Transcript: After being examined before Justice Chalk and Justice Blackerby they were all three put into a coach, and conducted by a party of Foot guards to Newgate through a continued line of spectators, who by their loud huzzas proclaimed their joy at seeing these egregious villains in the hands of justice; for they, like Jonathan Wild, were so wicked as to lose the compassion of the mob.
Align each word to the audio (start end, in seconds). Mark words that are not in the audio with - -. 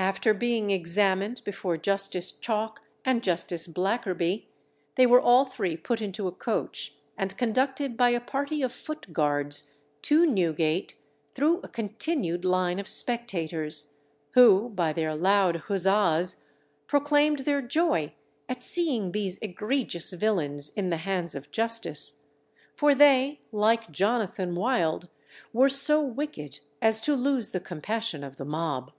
After 0.00 0.32
being 0.32 0.70
examined 0.70 1.42
before 1.44 1.76
Justice 1.76 2.30
Chalk 2.30 2.82
and 3.04 3.20
Justice 3.20 3.66
Blackerby 3.66 4.46
they 4.94 5.06
were 5.06 5.20
all 5.20 5.44
three 5.44 5.76
put 5.76 6.00
into 6.00 6.28
a 6.28 6.32
coach, 6.32 6.94
and 7.16 7.36
conducted 7.36 7.96
by 7.96 8.10
a 8.10 8.20
party 8.20 8.62
of 8.62 8.70
Foot 8.70 9.12
guards 9.12 9.72
to 10.02 10.24
Newgate 10.24 10.94
through 11.34 11.58
a 11.64 11.68
continued 11.68 12.44
line 12.44 12.78
of 12.78 12.86
spectators, 12.88 13.94
who 14.34 14.68
by 14.68 14.92
their 14.92 15.16
loud 15.16 15.62
huzzas 15.66 16.44
proclaimed 16.86 17.40
their 17.40 17.60
joy 17.60 18.14
at 18.48 18.62
seeing 18.62 19.10
these 19.10 19.36
egregious 19.42 20.12
villains 20.12 20.70
in 20.76 20.90
the 20.90 20.98
hands 20.98 21.34
of 21.34 21.50
justice; 21.50 22.20
for 22.76 22.94
they, 22.94 23.40
like 23.50 23.90
Jonathan 23.90 24.54
Wild, 24.54 25.08
were 25.52 25.68
so 25.68 26.00
wicked 26.00 26.60
as 26.80 27.00
to 27.00 27.16
lose 27.16 27.50
the 27.50 27.58
compassion 27.58 28.22
of 28.22 28.36
the 28.36 28.44
mob. 28.44 28.92